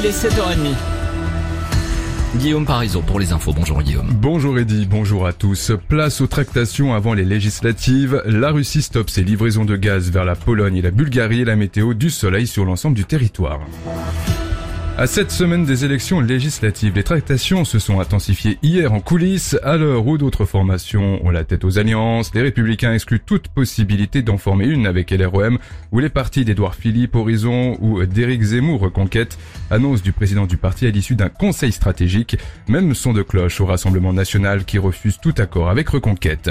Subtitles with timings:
[0.00, 0.74] il est 7h30.
[2.36, 3.52] Guillaume Parisot pour les infos.
[3.52, 4.08] Bonjour Guillaume.
[4.12, 5.72] Bonjour Eddy, bonjour à tous.
[5.88, 8.22] Place aux tractations avant les législatives.
[8.24, 11.56] La Russie stoppe ses livraisons de gaz vers la Pologne et la Bulgarie et la
[11.56, 13.60] météo du soleil sur l'ensemble du territoire.
[15.00, 19.78] À cette semaine des élections législatives, les tractations se sont intensifiées hier en coulisses, à
[19.78, 22.34] l'heure où d'autres formations ont la tête aux alliances.
[22.34, 25.58] Les républicains excluent toute possibilité d'en former une avec LROM,
[25.90, 29.38] ou les partis d'Edouard Philippe, Horizon ou d'Éric Zemmour, Reconquête,
[29.70, 32.36] annonce du président du parti à l'issue d'un conseil stratégique,
[32.68, 36.50] même son de cloche au Rassemblement National qui refuse tout accord avec Reconquête.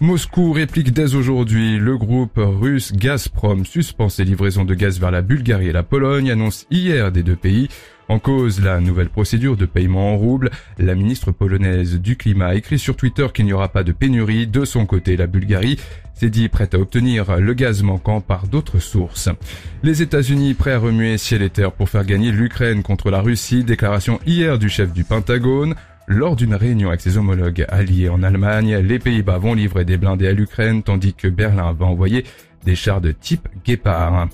[0.00, 5.22] Moscou réplique dès aujourd'hui, le groupe russe Gazprom suspend ses livraisons de gaz vers la
[5.22, 7.68] Bulgarie et la Pologne, annonce hier des deux pays.
[8.08, 10.50] En cause, la nouvelle procédure de paiement en rouble.
[10.78, 14.46] La ministre polonaise du climat a écrit sur Twitter qu'il n'y aura pas de pénurie.
[14.46, 15.78] De son côté, la Bulgarie
[16.14, 19.28] s'est dit prête à obtenir le gaz manquant par d'autres sources.
[19.82, 23.62] Les États-Unis prêts à remuer ciel et terre pour faire gagner l'Ukraine contre la Russie.
[23.62, 25.74] Déclaration hier du chef du Pentagone.
[26.10, 30.28] Lors d'une réunion avec ses homologues alliés en Allemagne, les Pays-Bas vont livrer des blindés
[30.28, 32.24] à l'Ukraine tandis que Berlin va envoyer
[32.64, 34.28] des chars de type Guépard.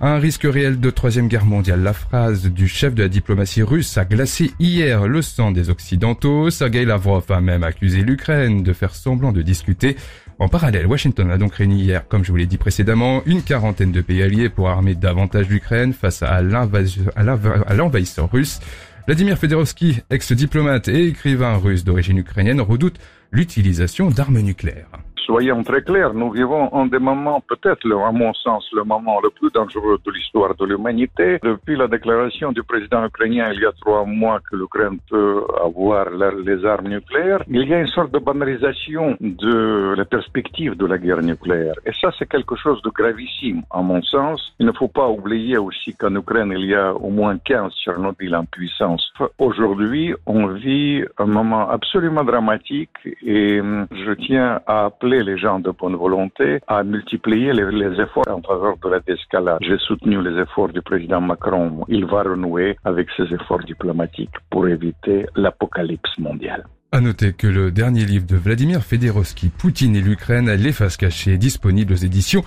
[0.00, 1.82] Un risque réel de troisième guerre mondiale.
[1.82, 6.50] La phrase du chef de la diplomatie russe a glacé hier le sang des Occidentaux.
[6.50, 9.96] Sergei Lavrov a même accusé l'Ukraine de faire semblant de discuter.
[10.38, 13.92] En parallèle, Washington a donc réuni hier, comme je vous l'ai dit précédemment, une quarantaine
[13.92, 18.60] de pays alliés pour armer davantage l'Ukraine face à l'envahisseur russe.
[19.06, 22.98] Vladimir Fedorovski, ex-diplomate et écrivain russe d'origine ukrainienne, redoute
[23.30, 28.64] l'utilisation d'armes nucléaires soyons très clairs, nous vivons en des moments, peut-être, à mon sens,
[28.72, 31.38] le moment le plus dangereux de l'histoire de l'humanité.
[31.42, 36.06] Depuis la déclaration du président ukrainien il y a trois mois que l'Ukraine peut avoir
[36.48, 40.98] les armes nucléaires, il y a une sorte de banalisation de la perspective de la
[40.98, 41.74] guerre nucléaire.
[41.84, 44.54] Et ça, c'est quelque chose de gravissime, à mon sens.
[44.60, 48.34] Il ne faut pas oublier aussi qu'en Ukraine, il y a au moins 15 Tchernobyl
[48.36, 49.12] en puissance.
[49.38, 52.90] Aujourd'hui, on vit un moment absolument dramatique
[53.22, 53.60] et
[53.90, 58.76] je tiens à appeler les gens de bonne volonté à multiplier les, efforts en faveur
[58.82, 59.58] de la désescalade.
[59.60, 61.84] J'ai soutenu les efforts du président Macron.
[61.88, 66.64] Il va renouer avec ses efforts diplomatiques pour éviter l'apocalypse mondiale.
[66.92, 71.36] À noter que le dernier livre de Vladimir Fedorovski, Poutine et l'Ukraine, Les faces cachées,
[71.36, 72.42] disponible aux éditions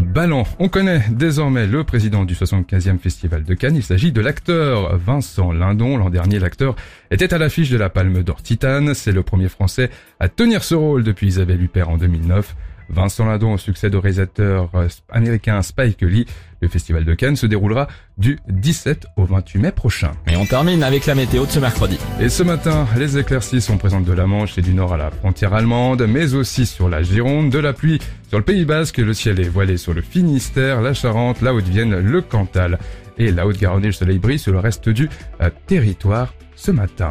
[0.00, 0.44] Ballon.
[0.58, 3.76] On connaît désormais le président du 75e Festival de Cannes.
[3.76, 5.98] Il s'agit de l'acteur Vincent Lindon.
[5.98, 6.76] L'an dernier, l'acteur
[7.10, 8.94] était à l'affiche de la Palme d'Or Titane.
[8.94, 12.54] C'est le premier français à tenir ce rôle depuis Isabelle Huppert en 2009.
[12.88, 16.26] Vincent Lindon succède au réalisateur euh, américain Spike Lee.
[16.60, 17.88] Le festival de Cannes se déroulera
[18.18, 20.12] du 17 au 28 mai prochain.
[20.28, 21.98] Et on termine avec la météo de ce mercredi.
[22.20, 25.10] Et ce matin, les éclaircies sont présentes de la Manche et du nord à la
[25.10, 27.98] frontière allemande, mais aussi sur la Gironde, de la pluie
[28.28, 31.98] sur le Pays Basque, le ciel est voilé sur le Finistère, la Charente, la Haute-Vienne,
[31.98, 32.78] le Cantal.
[33.18, 35.08] Et la Haute-Garonne le soleil brille sur le reste du
[35.40, 37.10] euh, territoire ce matin.